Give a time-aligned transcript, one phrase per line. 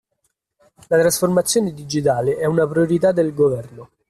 [0.87, 3.89] La trasformazione digitale è una priorità del Governo.